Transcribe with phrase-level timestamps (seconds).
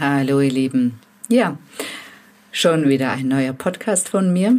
[0.00, 1.00] Hallo ihr Lieben.
[1.28, 1.58] Ja,
[2.52, 4.56] schon wieder ein neuer Podcast von mir.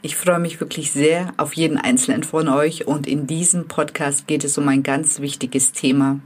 [0.00, 4.44] Ich freue mich wirklich sehr auf jeden einzelnen von euch und in diesem Podcast geht
[4.44, 6.20] es um ein ganz wichtiges Thema,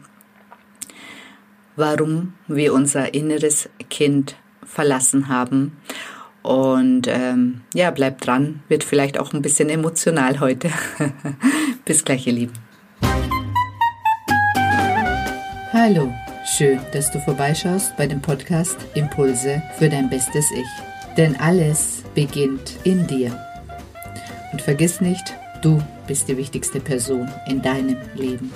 [1.74, 5.76] warum wir unser inneres Kind verlassen haben.
[6.42, 10.70] Und ähm, ja, bleibt dran, wird vielleicht auch ein bisschen emotional heute.
[11.84, 12.54] Bis gleich, ihr Lieben.
[15.72, 16.14] Hallo.
[16.44, 20.66] Schön, dass du vorbeischaust bei dem Podcast Impulse für dein bestes Ich.
[21.16, 23.38] Denn alles beginnt in dir.
[24.50, 28.52] Und vergiss nicht, du bist die wichtigste Person in deinem Leben.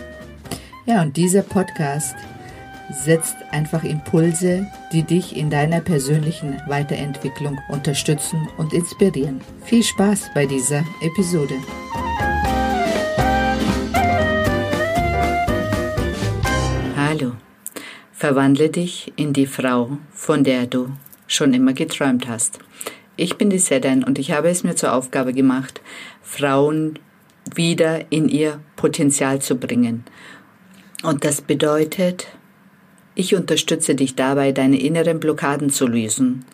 [0.86, 2.16] Ja, und dieser Podcast
[2.90, 9.40] setzt einfach Impulse, die dich in deiner persönlichen Weiterentwicklung unterstützen und inspirieren.
[9.64, 11.54] Viel Spaß bei dieser Episode.
[18.24, 20.88] Verwandle dich in die Frau, von der du
[21.26, 22.58] schon immer geträumt hast.
[23.16, 25.82] Ich bin die Sedan und ich habe es mir zur Aufgabe gemacht,
[26.22, 26.98] Frauen
[27.54, 30.04] wieder in ihr Potenzial zu bringen.
[31.02, 32.28] Und das bedeutet,
[33.14, 36.46] ich unterstütze dich dabei, deine inneren Blockaden zu lösen,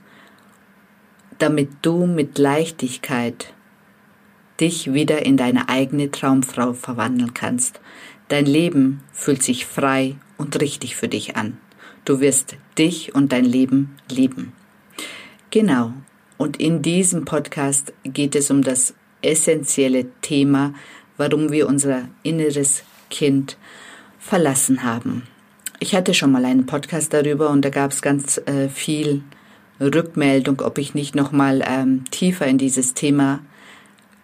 [1.38, 3.54] damit du mit Leichtigkeit
[4.60, 7.80] dich wieder in deine eigene Traumfrau verwandeln kannst.
[8.30, 11.58] Dein Leben fühlt sich frei und richtig für dich an.
[12.04, 14.52] Du wirst dich und dein Leben lieben.
[15.50, 15.92] Genau.
[16.38, 20.74] Und in diesem Podcast geht es um das essentielle Thema,
[21.16, 23.56] warum wir unser inneres Kind
[24.20, 25.24] verlassen haben.
[25.80, 29.22] Ich hatte schon mal einen Podcast darüber und da gab es ganz äh, viel
[29.80, 33.40] Rückmeldung, ob ich nicht noch mal ähm, tiefer in dieses Thema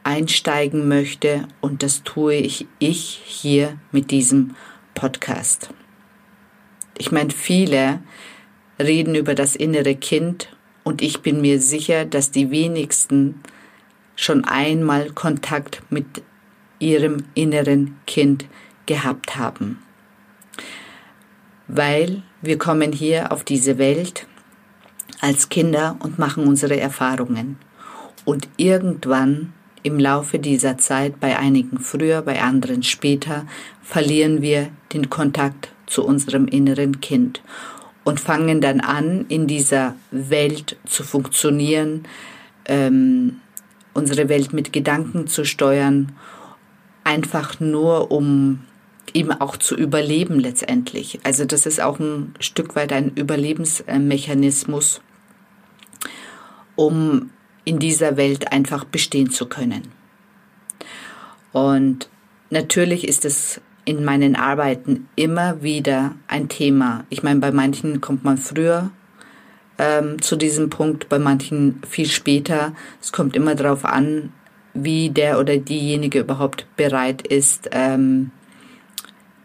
[0.07, 4.55] einsteigen möchte und das tue ich, ich hier mit diesem
[4.95, 5.71] Podcast.
[6.97, 7.99] Ich meine, viele
[8.79, 13.43] reden über das innere Kind und ich bin mir sicher, dass die wenigsten
[14.15, 16.07] schon einmal Kontakt mit
[16.79, 18.47] ihrem inneren Kind
[18.87, 19.83] gehabt haben.
[21.67, 24.29] Weil wir kommen hier auf diese Welt
[25.21, 27.59] als Kinder und machen unsere Erfahrungen.
[28.25, 29.53] Und irgendwann
[29.87, 33.47] im Laufe dieser Zeit, bei einigen früher, bei anderen später,
[33.83, 37.41] verlieren wir den Kontakt zu unserem inneren Kind
[38.03, 42.03] und fangen dann an, in dieser Welt zu funktionieren,
[42.65, 43.37] ähm,
[43.95, 46.11] unsere Welt mit Gedanken zu steuern,
[47.05, 48.65] einfach nur um
[49.15, 51.21] eben auch zu überleben letztendlich.
[51.23, 55.01] Also das ist auch ein Stück weit ein Überlebensmechanismus,
[56.75, 57.31] um
[57.67, 59.83] in dieser Welt einfach bestehen zu können.
[61.53, 62.09] Und
[62.49, 67.05] natürlich ist es in meinen Arbeiten immer wieder ein Thema.
[67.11, 68.91] Ich meine, bei manchen kommt man früher
[69.79, 72.73] ähm, zu diesem Punkt, bei manchen viel später.
[73.01, 74.33] Es kommt immer darauf an,
[74.73, 78.31] wie der oder diejenige überhaupt bereit ist, ähm,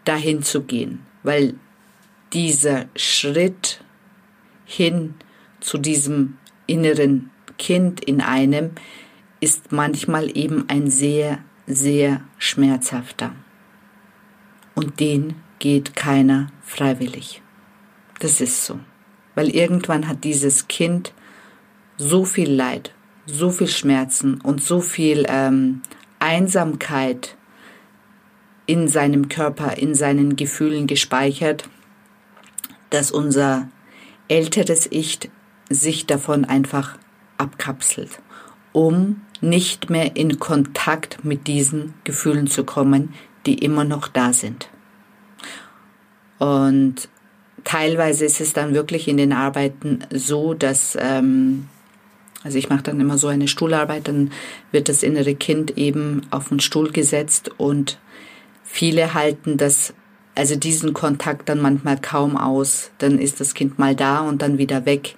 [0.04, 1.00] dahin zu gehen.
[1.22, 1.54] Weil
[2.32, 3.82] dieser Schritt
[4.64, 5.14] hin
[5.60, 8.70] zu diesem inneren Kind in einem
[9.40, 13.34] ist manchmal eben ein sehr, sehr schmerzhafter.
[14.74, 17.42] Und den geht keiner freiwillig.
[18.20, 18.78] Das ist so.
[19.34, 21.12] Weil irgendwann hat dieses Kind
[21.96, 22.94] so viel Leid,
[23.26, 25.82] so viel Schmerzen und so viel ähm,
[26.18, 27.36] Einsamkeit
[28.66, 31.68] in seinem Körper, in seinen Gefühlen gespeichert,
[32.90, 33.68] dass unser
[34.28, 35.18] älteres Ich
[35.68, 36.98] sich davon einfach
[37.42, 38.20] abkapselt,
[38.72, 43.12] um nicht mehr in Kontakt mit diesen Gefühlen zu kommen,
[43.44, 44.70] die immer noch da sind.
[46.38, 47.08] Und
[47.64, 51.68] teilweise ist es dann wirklich in den Arbeiten so, dass, ähm,
[52.42, 54.30] also ich mache dann immer so eine Stuhlarbeit, dann
[54.70, 57.98] wird das innere Kind eben auf den Stuhl gesetzt und
[58.64, 59.94] viele halten das,
[60.34, 62.90] also diesen Kontakt dann manchmal kaum aus.
[62.98, 65.14] Dann ist das Kind mal da und dann wieder weg,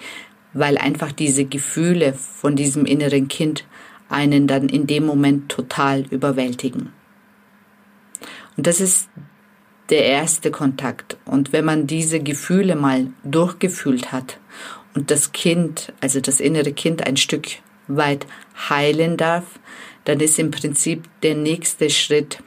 [0.55, 3.65] weil einfach diese Gefühle von diesem inneren Kind
[4.09, 6.93] einen dann in dem Moment total überwältigen.
[8.57, 9.09] Und das ist
[9.91, 11.17] der erste Kontakt.
[11.25, 14.39] Und wenn man diese Gefühle mal durchgefühlt hat
[14.95, 17.49] und das Kind, also das innere Kind ein Stück
[17.89, 18.27] weit
[18.69, 19.45] heilen darf,
[20.05, 22.39] dann ist im Prinzip der nächste Schritt,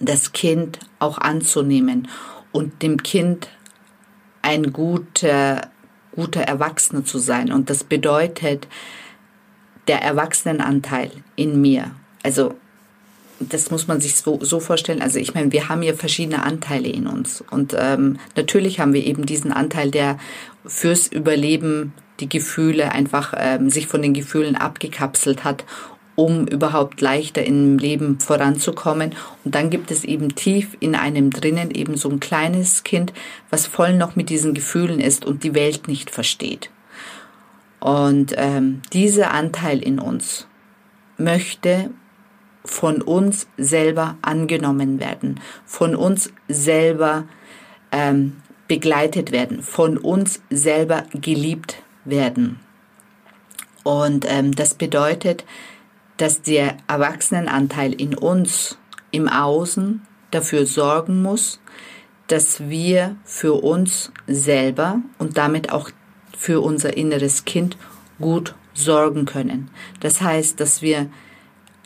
[0.00, 2.08] das Kind auch anzunehmen
[2.52, 3.48] und dem Kind
[4.42, 5.69] ein guter
[6.14, 7.52] guter Erwachsener zu sein.
[7.52, 8.68] Und das bedeutet,
[9.88, 11.90] der Erwachsenenanteil in mir,
[12.22, 12.54] also
[13.40, 15.00] das muss man sich so, so vorstellen.
[15.00, 17.42] Also ich meine, wir haben ja verschiedene Anteile in uns.
[17.50, 20.18] Und ähm, natürlich haben wir eben diesen Anteil, der
[20.66, 25.64] fürs Überleben die Gefühle einfach ähm, sich von den Gefühlen abgekapselt hat,
[26.20, 29.14] um überhaupt leichter im Leben voranzukommen.
[29.42, 33.14] Und dann gibt es eben tief in einem drinnen eben so ein kleines Kind,
[33.48, 36.68] was voll noch mit diesen Gefühlen ist und die Welt nicht versteht.
[37.80, 40.46] Und ähm, dieser Anteil in uns
[41.16, 41.88] möchte
[42.66, 47.24] von uns selber angenommen werden, von uns selber
[47.92, 48.36] ähm,
[48.68, 52.60] begleitet werden, von uns selber geliebt werden.
[53.84, 55.46] Und ähm, das bedeutet,
[56.20, 58.76] dass der Erwachsenenanteil in uns
[59.10, 61.60] im Außen dafür sorgen muss,
[62.26, 65.90] dass wir für uns selber und damit auch
[66.36, 67.78] für unser inneres Kind
[68.20, 69.70] gut sorgen können.
[70.00, 71.08] Das heißt, dass wir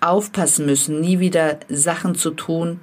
[0.00, 2.80] aufpassen müssen, nie wieder Sachen zu tun,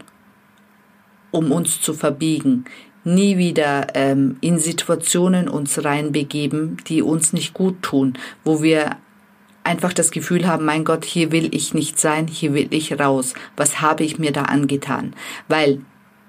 [1.31, 2.63] um uns zu verbiegen,
[3.03, 8.97] nie wieder ähm, in Situationen uns reinbegeben, die uns nicht gut tun, wo wir
[9.63, 13.33] einfach das Gefühl haben, mein Gott, hier will ich nicht sein, hier will ich raus.
[13.55, 15.13] Was habe ich mir da angetan?
[15.47, 15.81] Weil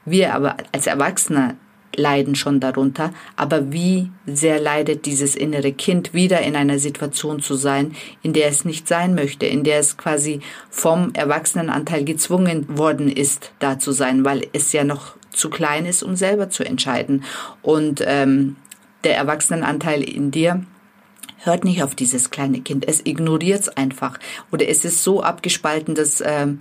[0.05, 1.57] wir aber als Erwachsene
[1.95, 7.55] leiden schon darunter, aber wie sehr leidet dieses innere Kind wieder in einer Situation zu
[7.55, 10.41] sein, in der es nicht sein möchte, in der es quasi
[10.71, 16.03] vom Erwachsenenanteil gezwungen worden ist, da zu sein, weil es ja noch zu klein ist,
[16.03, 17.25] um selber zu entscheiden.
[17.63, 18.57] Und ähm,
[19.05, 20.65] der Erwachsenenanteil in dir
[21.45, 22.87] hört nicht auf dieses kleine Kind.
[22.87, 24.19] Es ignoriert es einfach.
[24.51, 26.59] Oder es ist so abgespalten, dass ähm,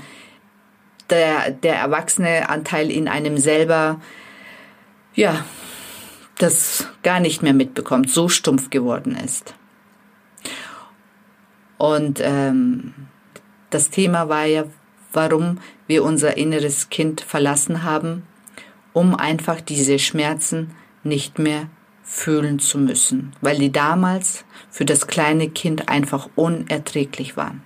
[1.09, 4.01] der, der erwachsene Anteil in einem selber,
[5.13, 5.45] ja,
[6.37, 9.53] das gar nicht mehr mitbekommt, so stumpf geworden ist.
[11.77, 12.93] Und ähm,
[13.69, 14.65] das Thema war ja,
[15.13, 18.23] warum wir unser inneres Kind verlassen haben,
[18.93, 20.71] um einfach diese Schmerzen
[21.03, 21.69] nicht mehr
[22.03, 27.63] fühlen zu müssen, weil die damals für das kleine Kind einfach unerträglich waren.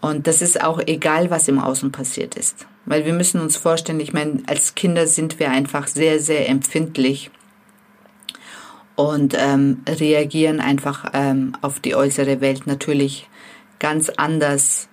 [0.00, 2.66] Und das ist auch egal, was im Außen passiert ist.
[2.86, 7.30] Weil wir müssen uns vorstellen, ich meine, als Kinder sind wir einfach sehr, sehr empfindlich
[8.96, 13.28] und ähm, reagieren einfach ähm, auf die äußere Welt natürlich
[13.78, 14.88] ganz anders.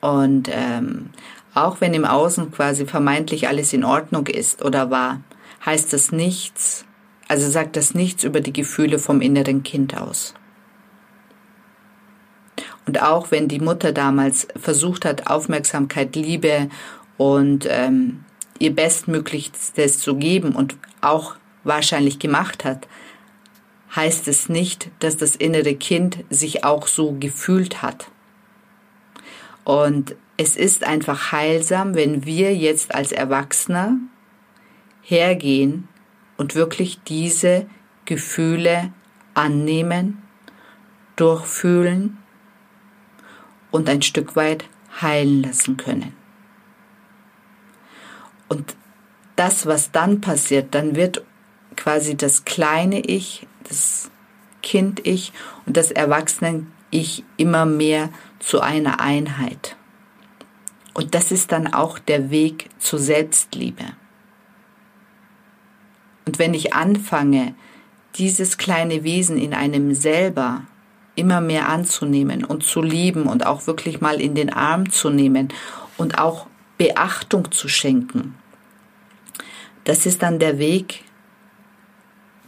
[0.00, 1.10] Und ähm,
[1.54, 5.20] auch wenn im Außen quasi vermeintlich alles in Ordnung ist oder war,
[5.64, 6.84] heißt das nichts,
[7.28, 10.34] also sagt das nichts über die Gefühle vom inneren Kind aus.
[12.86, 16.70] Und auch wenn die Mutter damals versucht hat, Aufmerksamkeit, Liebe
[17.18, 18.24] und ähm,
[18.58, 22.88] ihr Bestmöglichstes zu geben und auch wahrscheinlich gemacht hat,
[23.94, 28.10] heißt es nicht, dass das innere Kind sich auch so gefühlt hat.
[29.64, 33.98] Und es ist einfach heilsam, wenn wir jetzt als Erwachsener
[35.08, 35.88] hergehen
[36.36, 37.66] und wirklich diese
[38.04, 38.92] Gefühle
[39.32, 40.22] annehmen,
[41.16, 42.18] durchfühlen
[43.70, 44.64] und ein Stück weit
[45.00, 46.14] heilen lassen können.
[48.48, 48.76] Und
[49.36, 51.24] das, was dann passiert, dann wird
[51.76, 54.10] quasi das kleine Ich, das
[54.62, 55.32] Kind-Ich
[55.64, 58.10] und das Erwachsenen-Ich immer mehr
[58.40, 59.76] zu einer Einheit.
[60.92, 63.84] Und das ist dann auch der Weg zur Selbstliebe.
[66.28, 67.54] Und wenn ich anfange,
[68.16, 70.60] dieses kleine Wesen in einem selber
[71.14, 75.48] immer mehr anzunehmen und zu lieben und auch wirklich mal in den Arm zu nehmen
[75.96, 78.34] und auch Beachtung zu schenken,
[79.84, 81.02] das ist dann der Weg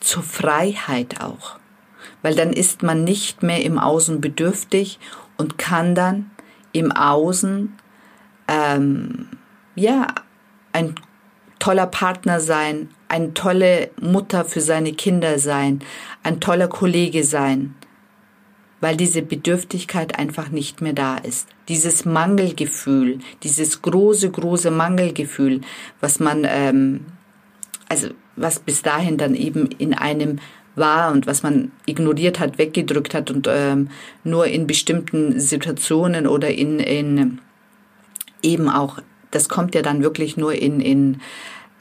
[0.01, 1.59] zur Freiheit auch.
[2.21, 4.99] Weil dann ist man nicht mehr im Außen bedürftig
[5.39, 6.31] und kann dann
[6.73, 7.79] im Außen
[8.47, 9.29] ähm,
[9.75, 10.07] ja
[10.75, 10.97] ein
[11.61, 15.81] toller Partner sein, eine tolle Mutter für seine Kinder sein,
[16.25, 17.77] ein toller Kollege sein,
[18.81, 21.49] weil diese Bedürftigkeit einfach nicht mehr da ist.
[21.69, 25.61] Dieses Mangelgefühl, dieses große, große Mangelgefühl,
[26.01, 27.07] was man, ähm,
[27.89, 30.41] also was bis dahin dann eben in einem
[30.77, 33.91] war und was man ignoriert hat, weggedrückt hat und ähm,
[34.25, 37.39] nur in bestimmten Situationen oder in, in
[38.43, 38.99] eben auch,
[39.31, 41.21] das kommt ja dann wirklich nur in, in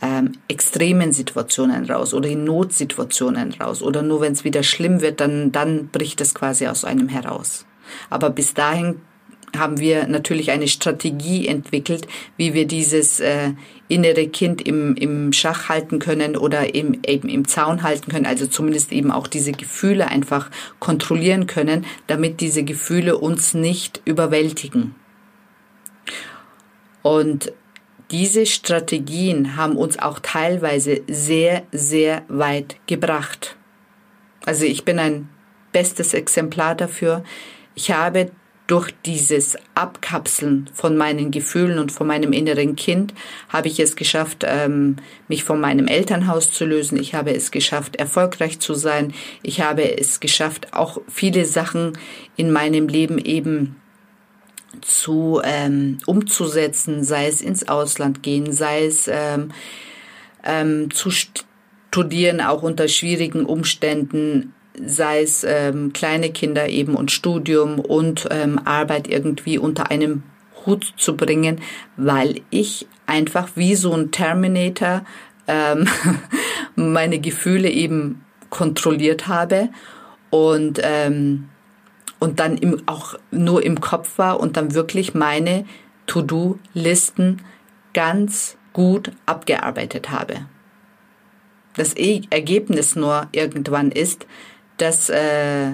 [0.01, 5.19] ähm, extremen Situationen raus oder in Notsituationen raus oder nur wenn es wieder schlimm wird,
[5.19, 7.65] dann, dann bricht es quasi aus einem heraus.
[8.09, 9.01] Aber bis dahin
[9.57, 13.53] haben wir natürlich eine Strategie entwickelt, wie wir dieses äh,
[13.87, 18.45] innere Kind im, im Schach halten können oder im, eben im Zaun halten können, also
[18.45, 24.93] zumindest eben auch diese Gefühle einfach kontrollieren können, damit diese Gefühle uns nicht überwältigen.
[27.01, 27.53] Und
[28.11, 33.55] diese Strategien haben uns auch teilweise sehr, sehr weit gebracht.
[34.45, 35.29] Also ich bin ein
[35.71, 37.23] bestes Exemplar dafür.
[37.75, 38.31] Ich habe
[38.69, 43.15] durch dieses Abkapseln von meinen Gefühlen und von meinem inneren Kind
[43.49, 46.99] habe ich es geschafft, ähm, mich von meinem Elternhaus zu lösen.
[46.99, 49.13] Ich habe es geschafft, erfolgreich zu sein.
[49.41, 51.97] Ich habe es geschafft, auch viele Sachen
[52.35, 53.75] in meinem Leben eben
[54.81, 59.51] zu ähm, umzusetzen, sei es ins Ausland gehen, sei es ähm,
[60.43, 67.79] ähm, zu studieren, auch unter schwierigen Umständen, sei es ähm, kleine Kinder eben und Studium
[67.79, 70.23] und ähm, Arbeit irgendwie unter einem
[70.65, 71.61] Hut zu bringen,
[71.97, 75.03] weil ich einfach wie so ein Terminator
[75.47, 75.87] ähm,
[76.75, 79.69] meine Gefühle eben kontrolliert habe
[80.29, 81.49] und ähm,
[82.19, 85.65] und dann im, auch nur im Kopf war und dann wirklich meine
[86.07, 87.41] To-Do-Listen
[87.93, 90.45] ganz gut abgearbeitet habe.
[91.75, 94.25] Das e Ergebnis nur irgendwann ist,
[94.77, 95.71] dass äh,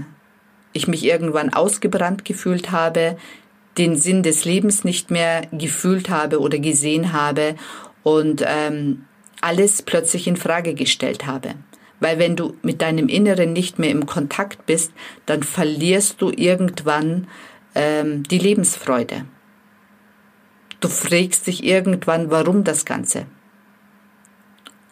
[0.73, 3.17] ich mich irgendwann ausgebrannt gefühlt habe,
[3.77, 7.55] den Sinn des Lebens nicht mehr gefühlt habe oder gesehen habe
[8.03, 9.05] und ähm,
[9.41, 11.55] alles plötzlich in Frage gestellt habe.
[11.99, 14.91] Weil wenn du mit deinem Inneren nicht mehr im Kontakt bist,
[15.25, 17.27] dann verlierst du irgendwann
[17.73, 19.25] ähm, die Lebensfreude.
[20.81, 23.25] Du fragst dich irgendwann, warum das Ganze.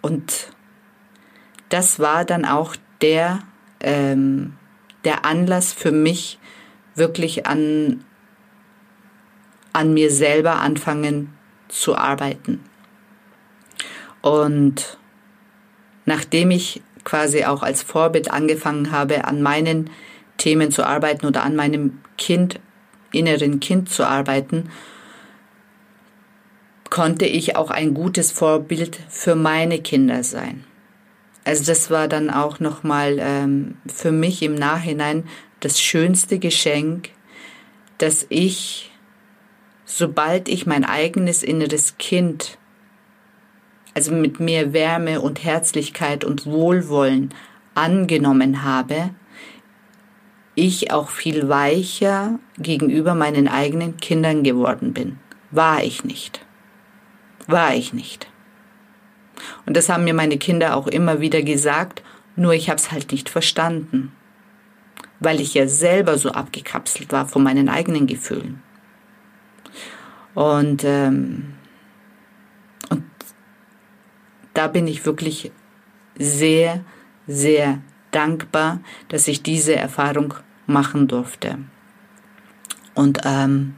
[0.02, 0.52] Und
[1.70, 3.40] das war dann auch der
[3.82, 4.54] ähm,
[5.04, 6.40] der Anlass für mich,
[6.96, 8.04] wirklich an,
[9.74, 11.34] an mir selber anfangen
[11.68, 12.64] zu arbeiten.
[14.22, 14.98] Und
[16.06, 19.90] nachdem ich quasi auch als Vorbild angefangen habe, an meinen
[20.38, 22.60] Themen zu arbeiten oder an meinem Kind,
[23.12, 24.70] inneren Kind zu arbeiten,
[26.90, 30.64] konnte ich auch ein gutes Vorbild für meine Kinder sein.
[31.46, 35.24] Also das war dann auch nochmal ähm, für mich im Nachhinein
[35.60, 37.10] das schönste Geschenk,
[37.98, 38.92] dass ich,
[39.86, 42.58] sobald ich mein eigenes inneres Kind,
[43.94, 47.34] also mit mehr Wärme und Herzlichkeit und Wohlwollen
[47.76, 49.12] angenommen habe,
[50.56, 55.18] ich auch viel weicher gegenüber meinen eigenen Kindern geworden bin.
[55.52, 56.46] War ich nicht.
[57.48, 58.28] War ich nicht.
[59.66, 62.04] Und das haben mir meine Kinder auch immer wieder gesagt,
[62.36, 64.12] nur ich habe es halt nicht verstanden,
[65.20, 68.62] weil ich ja selber so abgekapselt war von meinen eigenen Gefühlen.
[70.34, 71.54] Und, ähm,
[72.90, 73.04] und
[74.68, 75.52] bin ich wirklich
[76.18, 76.84] sehr,
[77.28, 78.80] sehr dankbar,
[79.10, 80.34] dass ich diese Erfahrung
[80.68, 81.58] machen durfte.
[82.94, 83.76] Und ähm,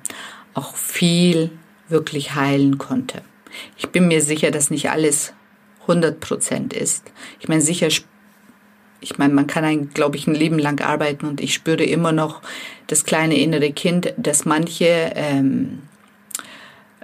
[0.53, 1.51] auch viel
[1.87, 3.21] wirklich heilen konnte.
[3.77, 5.33] Ich bin mir sicher, dass nicht alles
[5.81, 7.11] 100 Prozent ist.
[7.39, 7.87] Ich meine, sicher,
[8.99, 12.11] ich meine, man kann ein, glaube ich, ein Leben lang arbeiten und ich spüre immer
[12.11, 12.41] noch
[12.87, 15.83] das kleine innere Kind, dass manche ähm,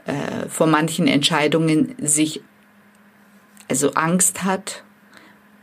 [0.05, 2.41] äh, vor manchen Entscheidungen sich
[3.71, 4.83] also Angst hat,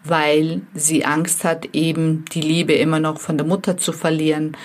[0.02, 4.56] weil sie Angst hat, eben die Liebe immer noch von der Mutter zu verlieren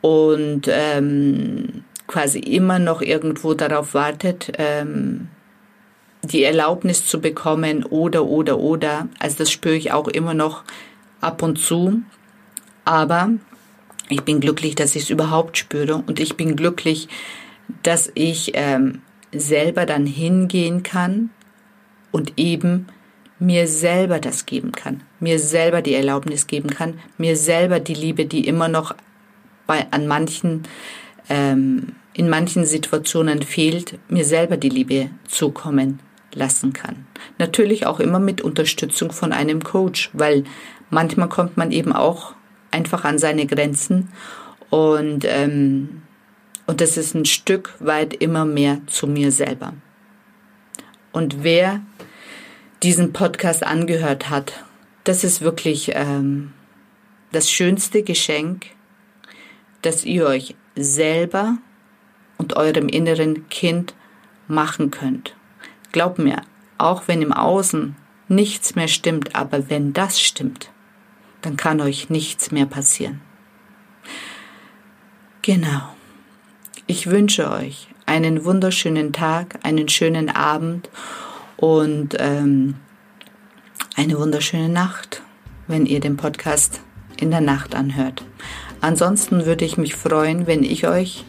[0.00, 5.26] und ähm, quasi immer noch irgendwo darauf wartet, ähm,
[6.22, 9.08] die Erlaubnis zu bekommen oder, oder, oder.
[9.18, 10.62] Also das spüre ich auch immer noch
[11.20, 12.00] ab und zu.
[12.84, 13.30] Aber
[14.08, 17.08] ich bin glücklich, dass ich es überhaupt spüre und ich bin glücklich,
[17.82, 21.30] dass ich ähm, selber dann hingehen kann
[22.12, 22.86] und eben
[23.38, 28.26] mir selber das geben kann, mir selber die Erlaubnis geben kann, mir selber die Liebe,
[28.26, 28.94] die immer noch
[29.66, 30.64] bei an manchen
[31.28, 36.00] ähm, in manchen Situationen fehlt, mir selber die Liebe zukommen
[36.34, 37.06] lassen kann.
[37.38, 40.44] Natürlich auch immer mit Unterstützung von einem Coach, weil
[40.90, 42.34] manchmal kommt man eben auch
[42.70, 44.08] einfach an seine Grenzen
[44.70, 46.02] und, ähm,
[46.66, 49.72] und das ist ein Stück weit immer mehr zu mir selber.
[51.12, 51.80] Und wer
[52.82, 54.64] diesen Podcast angehört hat,
[55.04, 56.52] das ist wirklich ähm,
[57.32, 58.66] das schönste Geschenk,
[59.82, 61.58] das ihr euch selber
[62.38, 63.94] und eurem inneren Kind
[64.48, 65.34] machen könnt.
[65.92, 66.42] Glaub mir,
[66.78, 67.96] auch wenn im Außen
[68.28, 70.70] nichts mehr stimmt, aber wenn das stimmt,
[71.42, 73.20] dann kann euch nichts mehr passieren.
[75.42, 75.94] Genau.
[76.86, 80.90] Ich wünsche euch einen wunderschönen Tag, einen schönen Abend
[81.60, 82.74] und ähm,
[83.94, 85.22] eine wunderschöne Nacht,
[85.68, 86.80] wenn ihr den Podcast
[87.18, 88.24] in der Nacht anhört.
[88.80, 91.26] Ansonsten würde ich mich freuen, wenn ich euch